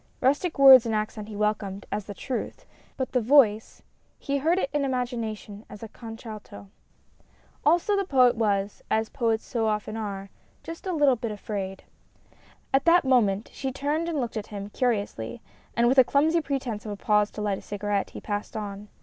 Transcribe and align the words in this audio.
Rustic 0.19 0.57
words 0.57 0.87
and 0.87 0.95
accent 0.95 1.27
he 1.27 1.35
welcomed 1.35 1.85
as 1.91 2.05
the 2.05 2.15
truth, 2.15 2.65
but 2.97 3.11
the 3.11 3.21
voice 3.21 3.83
he 4.17 4.37
heard 4.39 4.57
it 4.57 4.71
in 4.73 4.83
imagination 4.83 5.63
as 5.69 5.83
a 5.83 5.87
contralto. 5.87 6.69
Also 7.63 7.95
the 7.95 8.03
Poet 8.03 8.35
was, 8.35 8.81
as 8.89 9.09
poets 9.09 9.45
so 9.45 9.67
often 9.67 9.95
are, 9.95 10.31
just 10.63 10.87
a 10.87 10.91
little 10.91 11.15
bit 11.17 11.29
afraid. 11.29 11.83
At 12.73 12.85
that 12.85 13.05
moment 13.05 13.51
she 13.53 13.71
turned 13.71 14.09
and 14.09 14.19
looked 14.19 14.37
at 14.37 14.47
him 14.47 14.71
curiously, 14.71 15.39
and 15.77 15.87
with 15.87 15.99
a 15.99 16.03
clumsy 16.03 16.41
pretence 16.41 16.83
of 16.83 16.91
a 16.91 16.95
pause 16.97 17.29
to 17.33 17.41
light 17.43 17.59
a 17.59 17.61
cigarette, 17.61 18.09
he 18.09 18.19
passed 18.19 18.57
on. 18.57 18.87